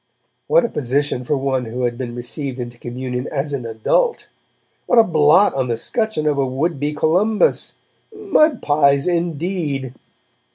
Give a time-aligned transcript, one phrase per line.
[0.47, 4.29] What a position for one who had been received into communion 'as an adult'!
[4.87, 7.75] What a blot on the scutcheon of a would be Columbus!
[8.11, 9.93] 'Mud pies', indeed!